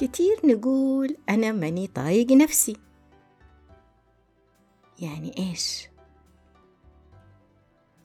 [0.00, 2.76] كتير نقول أنا ماني طايق نفسي.
[4.98, 5.88] يعني إيش؟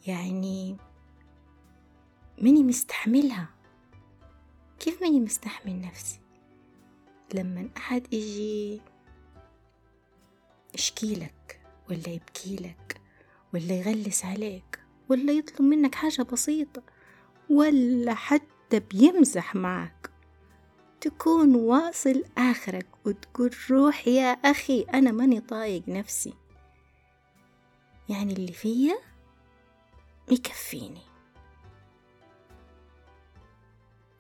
[0.08, 0.78] يعني
[2.42, 3.50] ماني مستحملها.
[4.80, 6.20] كيف ماني مستحمل نفسي؟
[7.34, 8.82] لما أحد يجي
[10.74, 13.02] يشكيلك ولا يبكيلك
[13.54, 16.84] ولا يغلس عليك ولا يطلب منك حاجة بسيطة
[17.50, 20.05] ولا حتى بيمزح معك.
[21.02, 26.34] تكون واصل آخرك وتقول روح يا أخي أنا ماني طايق نفسي.
[28.10, 28.98] يعني اللي فيا
[30.32, 31.02] مكفيني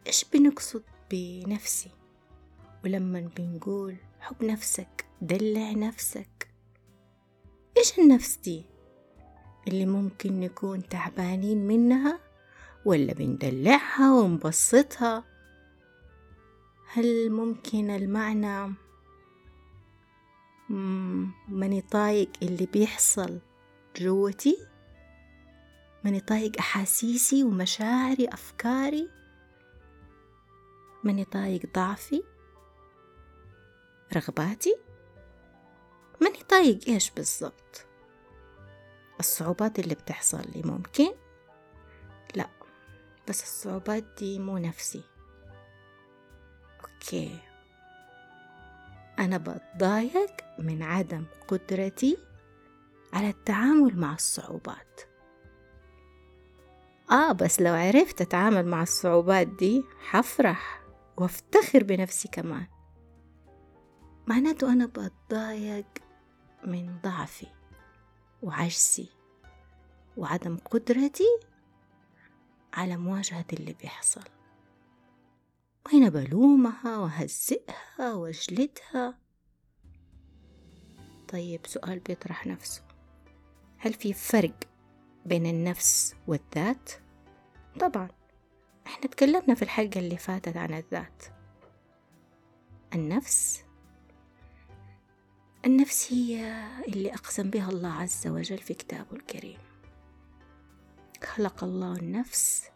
[0.08, 1.90] إيش بنقصد بنفسي؟
[2.86, 6.48] ولما بنقول حب نفسك دلع نفسك
[7.78, 8.66] إيش النفس دي؟
[9.68, 12.20] اللي ممكن نكون تعبانين منها
[12.86, 15.24] ولا بندلعها ونبسطها؟
[16.96, 18.74] هل ممكن المعنى
[21.50, 23.40] ماني طايق اللي بيحصل
[23.98, 24.58] جوتي؟
[26.04, 29.10] ماني طايق أحاسيسي ومشاعري أفكاري؟
[31.04, 32.24] ماني طايق ضعفي؟
[34.16, 34.76] رغباتي؟
[36.22, 37.86] ماني طايق إيش بالضبط؟
[39.20, 41.12] الصعوبات اللي بتحصل لي ممكن؟
[42.36, 42.50] لا
[43.28, 45.15] بس الصعوبات دي مو نفسي.
[47.06, 47.40] أوكي.
[49.20, 52.18] أنا بتضايق من عدم قدرتي
[53.14, 55.02] على التعامل مع الصعوبات.
[57.12, 60.82] آه بس لو عرفت أتعامل مع الصعوبات دي حفرح
[61.18, 62.68] وأفتخر بنفسي كمان.
[64.28, 65.88] معناته أنا بتضايق
[66.64, 67.48] من ضعفي
[68.42, 69.10] وعجزي
[70.18, 71.40] وعدم قدرتي
[72.74, 74.35] على مواجهة اللي بيحصل.
[75.86, 79.20] وهنا بلومها وهزئها واجلدها
[81.28, 82.82] طيب سؤال بيطرح نفسه.
[83.78, 84.60] هل في فرق
[85.26, 86.92] بين النفس والذات؟
[87.80, 88.10] طبعا
[88.88, 91.24] إحنا تكلمنا في الحلقة اللي فاتت عن الذات.
[92.96, 93.64] النفس
[95.66, 99.60] النفس هي اللي أقسم بها الله عز وجل في كتابه الكريم.
[101.24, 102.70] خلق الله النفس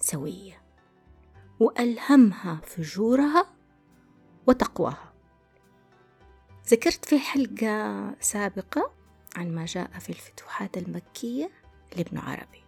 [0.00, 0.62] سوية.
[1.62, 3.46] وألهمها فجورها
[4.46, 5.12] وتقواها.
[6.68, 8.92] ذكرت في حلقة سابقة
[9.36, 11.50] عن ما جاء في الفتوحات المكية
[11.96, 12.64] لابن عربي.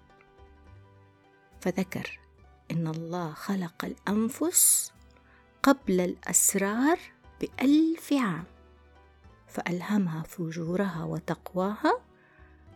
[1.61, 2.21] فذكر
[2.71, 4.93] إن الله خلق الأنفس
[5.63, 6.99] قبل الأسرار
[7.41, 8.45] بألف عام
[9.47, 12.01] فألهمها فجورها وتقواها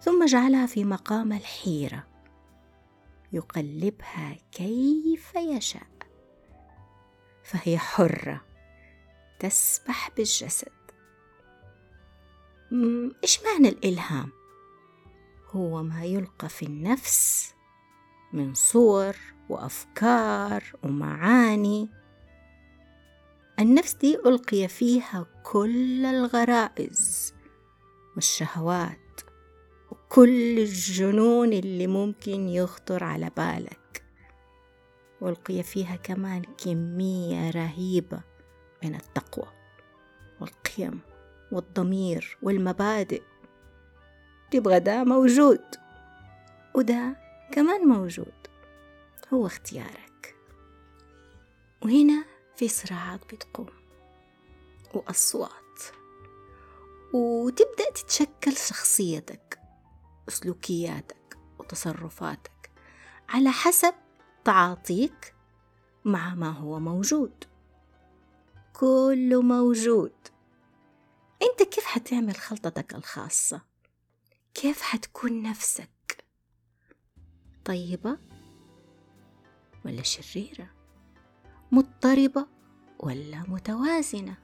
[0.01, 2.07] ثم جعلها في مقام الحيرة
[3.33, 5.98] يقلبها كيف يشاء.
[7.49, 8.41] فهي حرة
[9.39, 10.73] تسبح بالجسد.
[13.23, 14.33] إيش معنى الإلهام؟
[15.51, 17.55] هو ما يلقى في النفس
[18.33, 19.17] من صور
[19.49, 21.89] وأفكار ومعاني.
[23.61, 27.35] النفس دي ألقي فيها كل الغرائز
[28.15, 29.21] والشهوات
[29.91, 33.88] وكل الجنون اللي ممكن يخطر على بالك.
[35.23, 38.21] ألقي فيها كمان كمية رهيبة
[38.85, 39.49] من التقوى
[40.41, 41.01] والقيم
[41.53, 43.23] والضمير والمبادئ.
[44.51, 45.65] تبغى ده موجود
[46.75, 47.17] وده
[47.53, 48.33] كمان موجود.
[49.35, 50.37] هو اختيارك.
[51.85, 52.25] وهنا
[52.57, 53.69] في صراعات بتقوم
[54.95, 55.53] وأصوات.
[57.13, 59.59] وتبدأ تتشكل شخصيتك
[60.29, 62.71] وسلوكياتك وتصرفاتك
[63.29, 63.95] على حسب
[64.49, 65.35] تعاطيك
[66.05, 67.45] مع ما هو موجود.
[68.73, 70.13] كله موجود.
[71.43, 73.61] أنت كيف حتعمل خلطتك الخاصة؟
[74.55, 76.25] كيف حتكون نفسك؟
[77.65, 78.19] طيبة
[79.85, 80.71] ولا شريرة؟
[81.73, 82.47] مضطربة
[83.01, 84.37] ولا متوازنة؟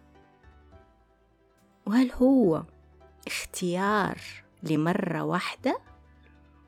[1.87, 2.65] وهل هو
[3.27, 4.21] اختيار
[4.63, 5.81] لمرة واحدة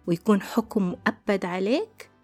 [0.06, 2.15] ويكون حكم مؤبد عليك؟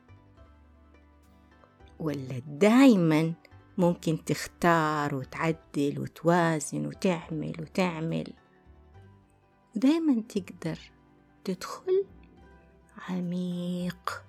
[2.02, 3.32] ولا دايما
[3.78, 8.32] ممكن تختار وتعدل وتوازن وتعمل وتعمل؟
[9.76, 10.78] ودايما تقدر
[11.44, 12.04] تدخل
[13.08, 14.24] عميق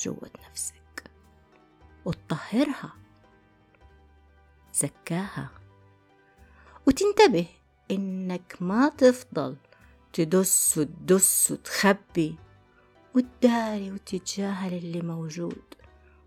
[0.00, 1.10] جوة نفسك
[2.04, 2.92] وتطهرها
[4.74, 5.50] زكاها
[6.86, 7.46] وتنتبه
[7.90, 9.56] إنك ما تفضل
[10.12, 12.36] تدس وتدس وتخبي
[13.14, 15.79] وتداري وتتجاهل اللي موجود.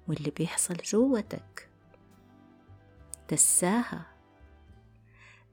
[0.08, 1.70] واللي بيحصل جوتك.
[3.32, 4.06] دساها.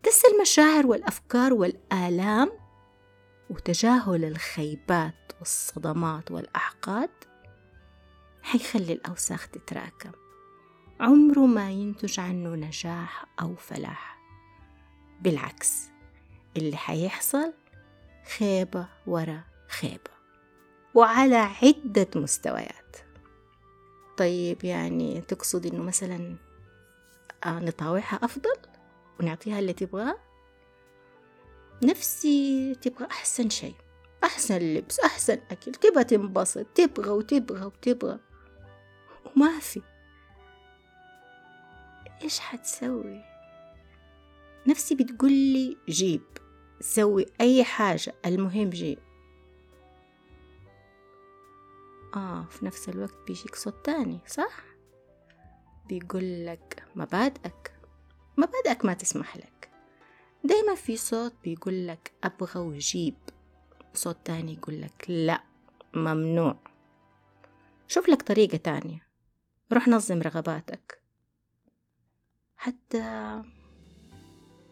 [0.05, 2.53] دس المشاعر والأفكار والآلام
[3.51, 7.11] وتجاهل الخيبات والصدمات والأحقاد.
[8.43, 10.13] حيخلي الأوساخ تتراكم.
[11.01, 14.19] عمره ما ينتج عنه نجاح أو فلاح.
[15.21, 15.89] بالعكس
[16.57, 17.53] اللي حيحصل
[18.39, 20.11] خيبة ورا خيبة
[20.95, 22.97] وعلى عدة مستويات.
[24.21, 26.37] طيب يعني تقصد إنه مثلا
[27.45, 28.57] آه، نطاوعها أفضل
[29.21, 30.17] ونعطيها اللي تبغاه؟
[31.85, 33.75] نفسي تبغى أحسن شيء
[34.25, 38.19] أحسن لبس أحسن أكل تبغى تنبسط تبغى وتبغى وتبغى.
[39.37, 39.83] وما في.
[42.23, 43.23] إيش حتسوي؟
[44.67, 46.23] نفسي بتقولي جيب
[46.81, 48.99] سوي أي حاجة المهم جيب.
[52.17, 54.63] آه في نفس الوقت بيجيك صوت تاني صح؟
[55.89, 57.73] بيقول لك مبادئك
[58.37, 59.71] مبادئك ما تسمح لك.
[60.45, 63.15] دايما في صوت بيقول لك أبغى وجيب
[63.95, 65.43] صوت تاني يقول لك لا
[65.95, 66.57] ممنوع.
[67.89, 69.07] شوف لك طريقة تانية.
[69.73, 71.03] روح نظم رغباتك.
[72.57, 73.43] حتى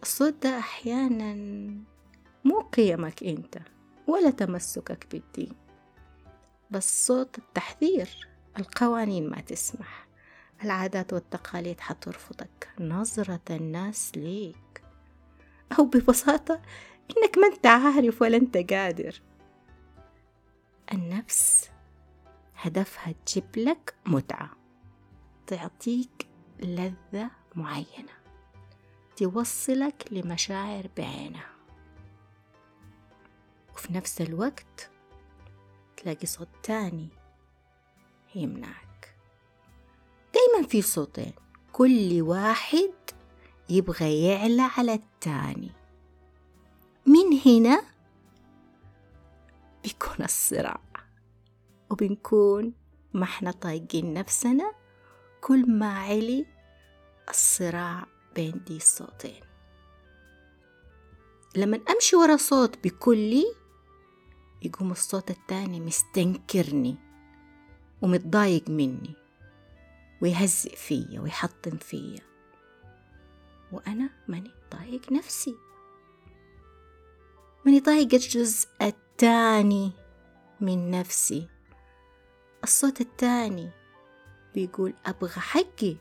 [0.02, 1.34] الصوت ده أحيانا
[2.44, 3.58] مو قيمك أنت
[4.06, 5.67] ولا تمسكك بالدين.
[6.70, 8.28] بس صوت التحذير
[8.58, 10.08] القوانين ما تسمح.
[10.64, 14.84] العادات والتقاليد حترفضك نظرة الناس ليك.
[15.78, 16.62] أو ببساطة
[17.10, 19.22] إنك ما أنت عارف ولا أنت قادر.
[20.92, 21.70] النفس
[22.56, 24.50] هدفها تجيب لك متعة.
[25.46, 26.26] تعطيك
[26.60, 28.18] لذة معينة.
[29.16, 31.50] توصلك لمشاعر بعينها.
[33.74, 34.90] وفي نفس الوقت
[36.02, 37.08] تلاقي صوت تاني
[38.34, 39.14] يمنعك.
[40.34, 41.32] دايما في صوتين
[41.72, 42.92] كل واحد
[43.68, 45.72] يبغى يعلى على التاني.
[47.06, 47.82] من هنا
[49.82, 50.80] بيكون الصراع
[51.90, 52.74] وبنكون
[53.14, 54.72] ما إحنا طايقين نفسنا.
[55.40, 56.46] كل ما علي
[57.28, 59.42] الصراع بين دي الصوتين.
[61.56, 63.44] لما أمشي ورا صوت بكلي
[64.62, 66.96] يقوم الصوت التاني مستنكرني
[68.02, 69.14] ومتضايق مني
[70.22, 72.20] ويهزئ فيا ويحطم فيا.
[73.72, 75.54] وأنا ماني طايق نفسي.
[77.66, 79.92] ماني طايق الجزء التاني
[80.60, 81.48] من نفسي.
[82.64, 83.70] الصوت التاني
[84.54, 85.96] بيقول أبغى حقي.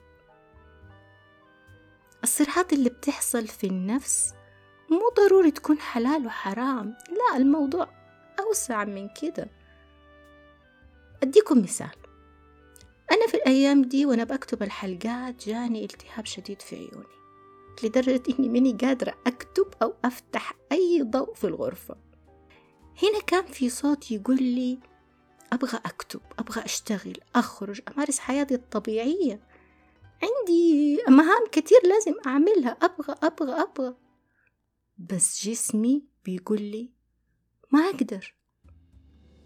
[2.24, 4.34] الصراعات اللي بتحصل في النفس
[4.92, 7.97] مو ضروري تكون حلال وحرام لا الموضوع
[8.40, 9.50] أوسع من كده.
[11.24, 11.96] أديكم مثال.
[13.12, 17.18] أنا في الأيام دي وأنا بكتب الحلقات جاني التهاب شديد في عيوني
[17.84, 21.96] لدرجة إني ماني قادرة أكتب أو أفتح أي ضوء في الغرفة.
[23.04, 24.80] هنا كان في صوت يقول لي
[25.54, 29.42] أبغى أكتب أبغى أشتغل أخرج أمارس حياتي الطبيعية.
[30.24, 33.96] عندي مهام كتير لازم أعملها أبغى أبغى أبغى.
[34.98, 36.97] بس جسمي بيقول لي
[37.72, 38.36] ما أقدر.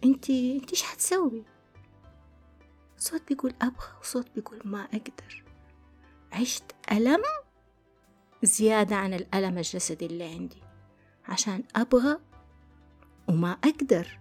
[0.04, 1.44] أنتي أنتي إيش حتسوي؟
[2.98, 5.44] صوت بيقول أبغى وصوت بيقول ما أقدر.
[6.34, 7.22] عشت ألم
[8.44, 10.62] زيادة عن الألم الجسدي اللي عندي.
[11.26, 12.18] عشان أبغى
[13.30, 14.20] وما أقدر.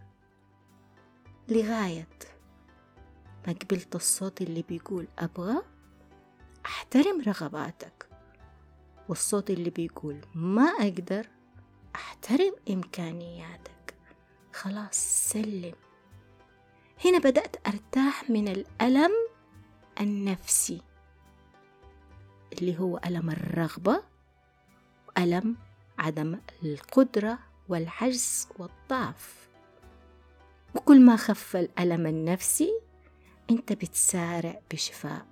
[1.49, 2.09] لغاية
[3.47, 5.63] ما قبلت الصوت اللي بيقول أبغى
[6.67, 8.09] أحترم رغباتك.
[9.09, 11.29] والصوت اللي بيقول ما أقدر
[11.95, 13.80] أحترم إمكانياتك.
[14.53, 14.97] خلاص
[15.31, 15.75] سلم.
[17.05, 19.11] هنا بدأت أرتاح من الألم
[20.01, 20.83] النفسي
[22.53, 24.03] اللي هو ألم الرغبة
[25.09, 25.57] وألم
[25.99, 27.39] عدم القدرة
[27.69, 29.49] والعجز والضعف.
[30.75, 32.81] وكل ما خف الألم النفسي
[33.51, 35.27] أنت بتسارع بشفاء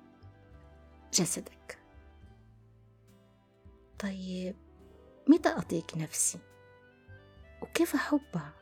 [1.13, 1.79] جسدك.
[3.99, 4.57] طيب
[5.29, 6.39] متى أطيق نفسي؟
[7.63, 8.58] وكيف أحبها؟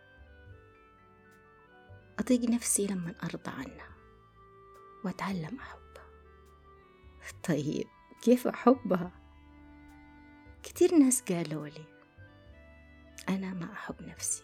[2.27, 3.89] أطيق نفسي لما أرضى عنها
[5.05, 6.07] وأتعلم أحبها
[7.49, 7.87] طيب
[8.23, 9.11] كيف أحبها
[10.63, 11.85] كتير ناس قالوا لي
[13.29, 14.43] أنا ما أحب نفسي.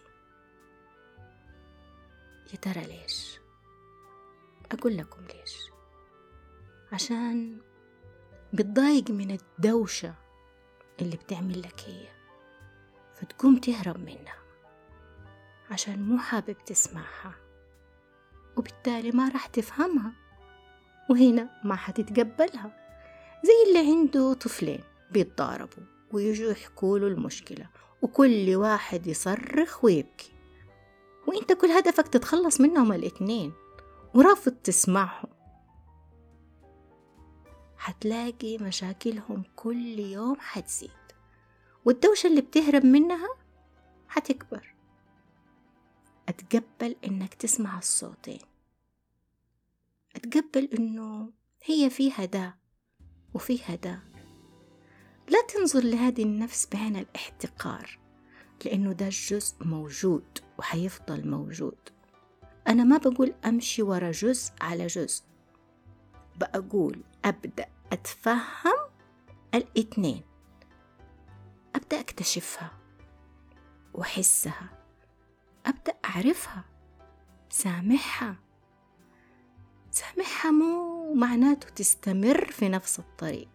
[2.51, 3.39] يا ترى ليش؟
[4.71, 5.57] أقول لكم ليش.
[6.91, 7.61] عشان
[8.53, 10.13] بتضايق من الدوشة
[11.01, 12.07] اللي بتعمل لك هي
[13.15, 14.37] فتقوم تهرب منها
[15.71, 17.42] عشان مو حابب تسمعها.
[18.57, 20.13] وبالتالي ما راح تفهمها.
[21.09, 22.83] وهنا ما حتتقبلها.
[23.43, 27.69] زي اللي عنده طفلين بيتضاربوا ويجوا يحكوا له المشكلة
[28.01, 30.31] وكل واحد يصرخ ويبكي.
[31.27, 33.53] وإنت كل هدفك تتخلص منهم الاتنين
[34.13, 35.29] ورافض تسمعهم.
[37.77, 40.91] حتلاقي مشاكلهم كل يوم حتزيد.
[41.85, 43.29] والدوشة اللي بتهرب منها
[44.07, 44.72] حتكبر.
[46.33, 48.39] أتقبل إنك تسمع الصوتين.
[50.15, 51.31] أتقبل إنه
[51.63, 52.53] هي فيها دا
[53.33, 53.99] وفيها دا
[55.29, 57.99] لا تنظر لهذه النفس بعين الاحتقار
[58.65, 61.77] لأنه ده الجزء موجود وحيفضل موجود.
[62.67, 65.23] أنا ما بقول أمشي ورا جزء على جزء.
[66.35, 68.89] بقول أبدأ أتفهم
[69.53, 70.23] الاتنين.
[71.75, 72.71] أبدأ أكتشفها
[73.93, 74.82] وأحسها.
[75.65, 76.63] أبدأ أعرفها.
[77.49, 78.35] سامحها.
[79.91, 83.49] سامحها مو معناته تستمر في نفس الطريق.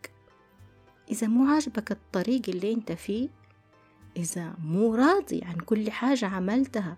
[1.11, 3.29] إذا مو عاجبك الطريق اللي أنت فيه
[4.17, 6.97] إذا مو راضي عن كل حاجة عملتها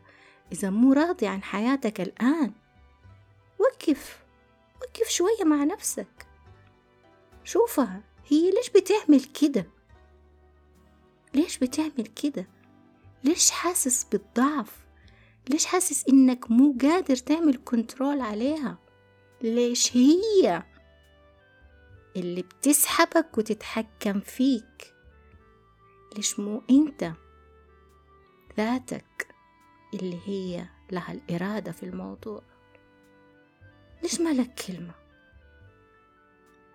[0.52, 2.52] إذا مو راضي عن حياتك الآن
[3.58, 4.24] وقف.
[4.82, 6.26] وقف شوية مع نفسك.
[7.44, 9.66] شوفها هي ليش بتعمل كده؟
[11.34, 12.46] ليش بتعمل كده؟
[13.24, 14.89] ليش حاسس بالضعف؟
[15.50, 18.78] ليش حاسس إنك مو قادر تعمل كنترول عليها؟
[19.42, 20.62] ليش هي
[22.16, 24.94] اللي بتسحبك وتتحكم فيك؟
[26.16, 27.12] ليش مو أنت
[28.56, 29.34] ذاتك
[29.94, 32.42] اللي هي لها الإرادة في الموضوع؟
[34.02, 34.94] ليش ما لك كلمة؟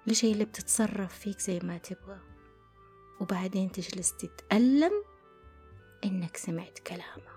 [0.07, 2.19] ليش هي اللي بتتصرف فيك زي ما تبغى؟
[3.21, 4.91] وبعدين تجلس تتألم
[6.03, 7.34] إنك سمعت كلامها.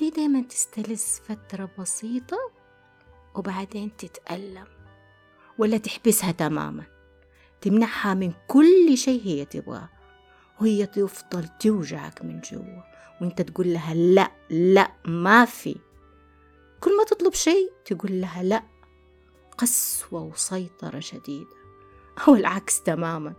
[0.00, 2.38] ليه دايما تستلذ فترة بسيطة
[3.34, 4.66] وبعدين تتألم؟
[5.58, 6.84] ولا تحبسها تماما؟
[7.60, 9.88] تمنعها من كل شيء هي تبغاه.
[10.60, 12.82] وهي تفضل توجعك من جوا.
[13.20, 15.76] وانت تقول لها لا لا ما في.
[16.80, 18.62] كل ما تطلب شيء تقول لها لا.
[19.58, 21.56] قسوة وسيطرة شديدة.
[22.28, 23.34] أو العكس تماما.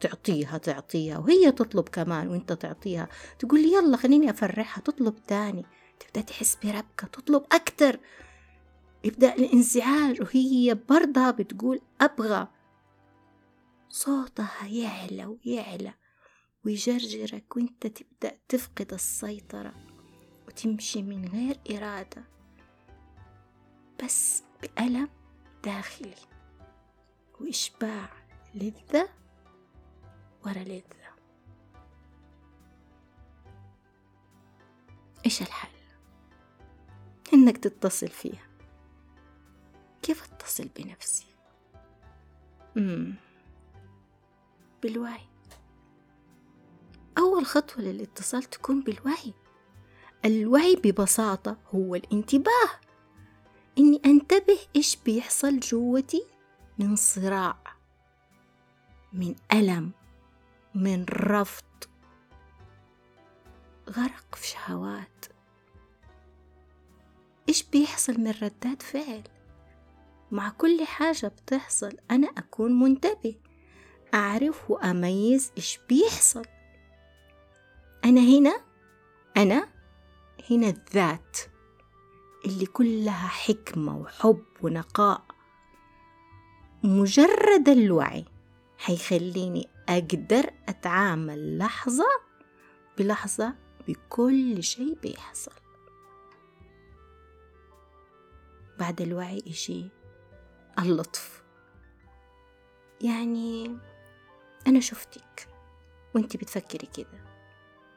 [0.00, 1.18] تعطيها تعطيها.
[1.18, 3.08] وهي تطلب كمان وانت تعطيها.
[3.38, 4.82] تقول يلا خليني أفرحها.
[4.82, 5.66] تطلب تاني.
[6.00, 8.00] تبدأ تحس بربكة تطلب أكتر.
[9.04, 12.48] يبدأ الانزعاج وهي برضها بتقول أبغى.
[13.88, 15.94] صوتها يعلى ويعلى
[16.64, 19.74] ويجرجرك وانت تبدأ تفقد السيطرة
[20.46, 22.24] وتمشي من غير إرادة
[24.04, 25.08] بس بألم
[25.64, 26.14] داخلي
[27.40, 28.08] وإشباع
[28.54, 29.08] لذة
[30.46, 31.14] ورا لذة.
[35.24, 35.83] إيش الحل؟
[37.34, 38.46] إنك تتصل فيها.
[40.02, 41.26] كيف أتصل بنفسي؟
[42.76, 43.14] مم.
[44.82, 45.28] بالوعي.
[47.18, 49.34] أول خطوة للاتصال تكون بالوعي.
[50.24, 52.70] الوعي ببساطة هو الانتباه.
[53.78, 56.26] إني أنتبه إيش بيحصل جوتي؟
[56.78, 57.56] من صراع
[59.12, 59.92] من ألم
[60.74, 61.64] من رفض.
[63.90, 65.33] غرق في شهوات.
[67.48, 69.22] إيش بيحصل من ردات فعل؟
[70.30, 73.34] مع كل حاجة بتحصل أنا أكون منتبه
[74.14, 76.44] أعرف وأميز إيش بيحصل.
[78.04, 78.60] أنا هنا
[79.36, 79.68] أنا
[80.50, 81.38] هنا الذات
[82.46, 85.24] اللي كلها حكمة وحب ونقاء.
[86.82, 88.24] مجرد الوعي
[88.78, 92.08] حيخليني أقدر أتعامل لحظة
[92.98, 93.54] بلحظة
[93.88, 95.63] بكل شيء بيحصل.
[98.78, 99.88] بعد الوعي إشي
[100.78, 101.44] اللطف.
[103.00, 103.78] يعني
[104.66, 105.48] أنا شفتك
[106.14, 107.24] وانتي بتفكري كده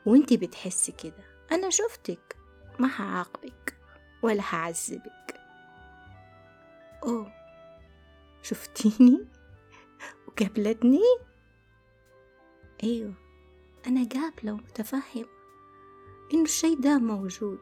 [0.05, 1.37] وانتي بتحسي كده.
[1.51, 2.37] أنا شفتك
[2.79, 3.77] ما هعاقبك
[4.23, 5.39] ولا هعذبك
[7.03, 7.33] أوه
[8.41, 9.27] شفتيني؟
[10.27, 11.01] وقابلتني؟
[12.83, 13.13] أيوة
[13.87, 15.27] أنا قابلة ومتفهمة
[16.33, 17.59] إنه الشي ده موجود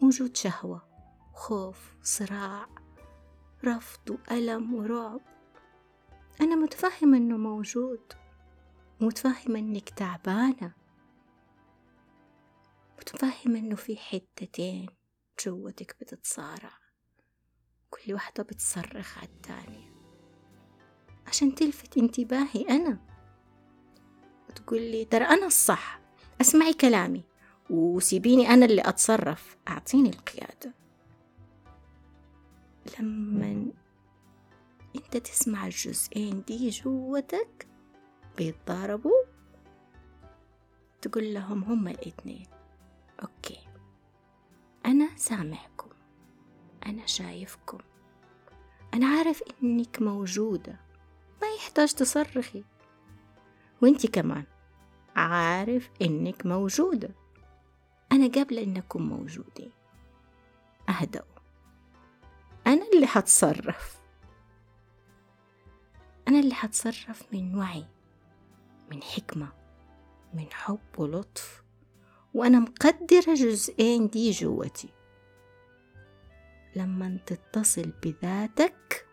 [0.00, 0.85] موجود شهوة.
[1.36, 2.66] خوف صراع
[3.64, 5.20] رفض وألم ورعب.
[6.40, 8.12] أنا متفهمة إنه موجود.
[9.00, 10.72] متفهمة إنك تعبانة.
[12.98, 14.88] متفهمة إنه في حتتين
[15.44, 16.72] جوتك بتتصارع.
[17.90, 19.94] كل واحدة بتصرخ على التانية.
[21.26, 22.98] عشان تلفت انتباهي أنا.
[24.48, 26.00] وتقول لي ترى أنا الصح.
[26.40, 27.24] اسمعي كلامي.
[27.70, 29.56] وسيبيني أنا اللي أتصرف.
[29.68, 30.85] أعطيني القيادة.
[33.00, 33.72] لما
[34.96, 37.66] انت تسمع الجزئين دي جوتك
[38.36, 39.24] بيتضاربوا
[41.02, 42.46] تقول لهم هما الاتنين.
[43.22, 43.58] أوكي.
[44.86, 45.90] أنا سامعكم.
[46.86, 47.78] أنا شايفكم.
[48.94, 50.80] أنا عارف إنك موجودة.
[51.42, 52.64] ما يحتاج تصرخي.
[53.82, 54.44] وأنت كمان.
[55.16, 57.10] عارف إنك موجودة.
[58.12, 59.70] أنا قابلة إنكم موجودين.
[60.88, 61.35] أهدأوا.
[62.96, 63.96] اللي حتصرف.
[66.28, 67.86] أنا اللي حتصرف من وعي
[68.90, 69.52] من حكمة
[70.34, 71.62] من حب ولطف
[72.34, 74.88] وأنا مقدرة جزئين دي جوتي.
[76.76, 79.06] لما تتصل بذاتك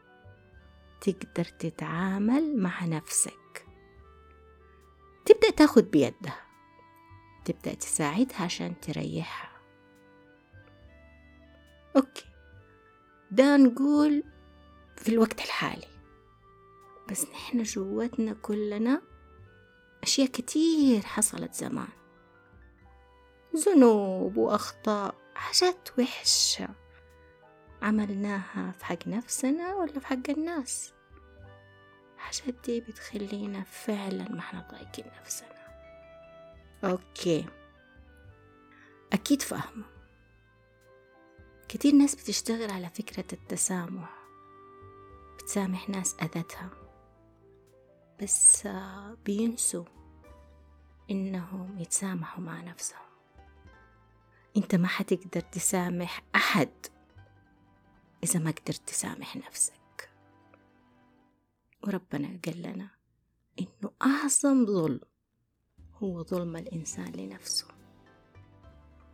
[1.02, 3.68] تقدر تتعامل مع نفسك.
[5.26, 6.40] تبدأ تاخد بيدها
[7.46, 9.62] تبدأ تساعدها عشان تريحها.
[11.96, 12.33] أوكي.
[13.34, 14.24] ده نقول
[14.98, 15.88] في الوقت الحالي.
[17.10, 19.02] بس نحن جواتنا كلنا
[20.04, 21.88] أشياء كتير حصلت زمان.
[23.56, 26.70] ذنوب وأخطاء حاجات وحشة.
[27.82, 30.94] عملناها في حق نفسنا ولا في حق الناس؟
[32.18, 35.68] حاجات دي بتخلينا فعلا ما إحنا طايقين نفسنا.
[36.84, 37.46] أوكي.
[39.14, 39.93] أكيد فاهمة.
[41.74, 44.10] كتير ناس بتشتغل على فكرة التسامح
[45.38, 46.70] بتسامح ناس أذتها
[48.22, 48.68] بس
[49.26, 49.86] بينسوا
[51.12, 53.06] إنهم يتسامحوا مع نفسهم.
[54.58, 56.72] أنت ما حتقدر تسامح أحد
[58.24, 60.12] إذا ما قدرت تسامح نفسك.
[61.84, 62.90] وربنا قال لنا
[63.60, 65.02] إنه أعظم ظلم
[65.96, 67.68] هو ظلم الإنسان لنفسه.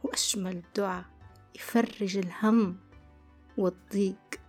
[0.03, 1.18] وأشمل دعاء
[1.55, 2.77] يفرج الهم
[3.57, 4.41] والضيق.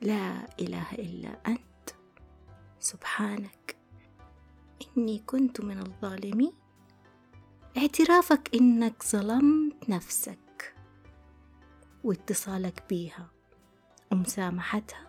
[0.00, 1.90] لا إله إلا أنت.
[2.80, 3.76] سبحانك.
[4.96, 6.52] إني كنت من الظالمين.
[7.76, 10.74] اعترافك إنك ظلمت نفسك.
[12.04, 13.30] واتصالك بيها.
[14.12, 15.06] ومسامحتها.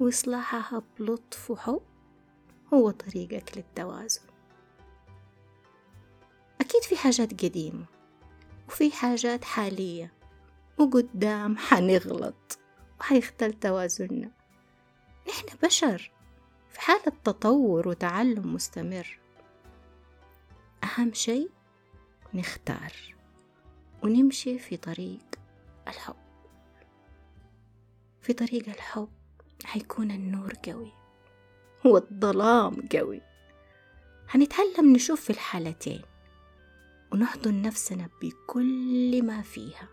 [0.00, 1.80] وإصلاحها بلطف وحب.
[2.74, 4.22] هو طريقك للتوازن.
[6.60, 7.93] أكيد في حاجات قديمة.
[8.68, 10.12] وفي حاجات حالية
[10.78, 12.58] وقدام حنغلط
[13.00, 14.30] وحيختل توازننا.
[15.28, 16.10] نحن بشر
[16.70, 19.18] في حالة تطور وتعلم مستمر.
[20.84, 21.50] أهم شيء
[22.34, 22.92] نختار
[24.02, 25.24] ونمشي في طريق
[25.88, 26.16] الحب.
[28.20, 29.08] في طريق الحب
[29.64, 30.92] حيكون النور قوي
[31.84, 33.20] والظلام قوي.
[34.28, 36.02] حنتعلم نشوف في الحالتين.
[37.12, 39.88] ونحضن نفسنا بكل ما فيها.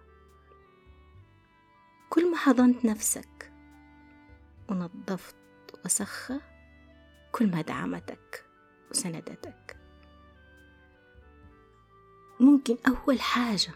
[2.10, 3.52] كل ما حضنت نفسك
[4.70, 5.36] ونظفت
[5.86, 6.42] وسخة
[7.32, 8.46] كل ما دعمتك
[8.92, 9.78] وسندتك.
[12.40, 13.72] ممكن أول حاجة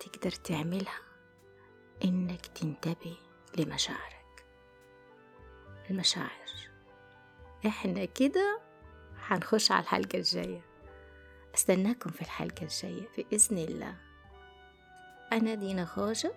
[0.00, 1.00] تقدر تعملها
[2.04, 3.16] إنك تنتبه
[3.58, 4.46] لمشاعرك.
[5.90, 6.48] المشاعر.
[7.66, 8.60] إحنا كده
[9.16, 10.67] حنخش على الحلقة الجاية.
[11.58, 13.94] استناكم في الحلقة الجاية بإذن الله.
[15.32, 16.32] أنا دينا خوجة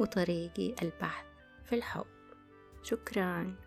[0.00, 1.24] وطريقي البحث
[1.64, 2.06] في الحب
[2.82, 3.65] شكراً.